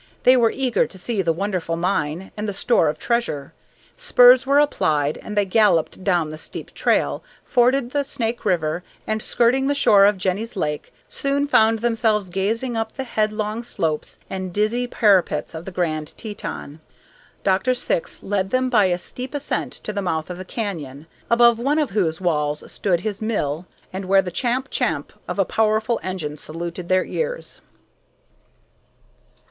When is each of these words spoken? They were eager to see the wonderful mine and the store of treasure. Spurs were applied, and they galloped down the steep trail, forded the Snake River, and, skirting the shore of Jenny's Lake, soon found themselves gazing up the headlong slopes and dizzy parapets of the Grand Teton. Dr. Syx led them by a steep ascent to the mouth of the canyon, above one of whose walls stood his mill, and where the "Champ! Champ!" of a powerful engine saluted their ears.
They 0.23 0.35
were 0.35 0.49
eager 0.49 0.87
to 0.87 0.97
see 0.97 1.21
the 1.21 1.31
wonderful 1.31 1.75
mine 1.75 2.31
and 2.35 2.49
the 2.49 2.55
store 2.55 2.89
of 2.89 2.97
treasure. 2.97 3.53
Spurs 3.95 4.47
were 4.47 4.57
applied, 4.57 5.19
and 5.19 5.37
they 5.37 5.45
galloped 5.45 6.03
down 6.03 6.29
the 6.29 6.39
steep 6.39 6.73
trail, 6.73 7.23
forded 7.43 7.91
the 7.91 8.03
Snake 8.03 8.43
River, 8.43 8.83
and, 9.05 9.21
skirting 9.21 9.67
the 9.67 9.75
shore 9.75 10.05
of 10.07 10.17
Jenny's 10.17 10.55
Lake, 10.55 10.91
soon 11.07 11.45
found 11.45 11.77
themselves 11.79 12.29
gazing 12.31 12.75
up 12.75 12.93
the 12.93 13.03
headlong 13.03 13.61
slopes 13.61 14.17
and 14.27 14.51
dizzy 14.51 14.87
parapets 14.87 15.53
of 15.53 15.65
the 15.65 15.71
Grand 15.71 16.17
Teton. 16.17 16.79
Dr. 17.43 17.75
Syx 17.75 18.23
led 18.23 18.49
them 18.49 18.71
by 18.71 18.85
a 18.85 18.97
steep 18.97 19.35
ascent 19.35 19.71
to 19.71 19.93
the 19.93 20.01
mouth 20.01 20.31
of 20.31 20.39
the 20.39 20.43
canyon, 20.45 21.05
above 21.29 21.59
one 21.59 21.77
of 21.77 21.91
whose 21.91 22.19
walls 22.19 22.63
stood 22.71 23.01
his 23.01 23.21
mill, 23.21 23.67
and 23.93 24.05
where 24.05 24.23
the 24.23 24.31
"Champ! 24.31 24.69
Champ!" 24.71 25.13
of 25.27 25.37
a 25.37 25.45
powerful 25.45 25.99
engine 26.01 26.39
saluted 26.39 26.89
their 26.89 27.05
ears. 27.05 27.61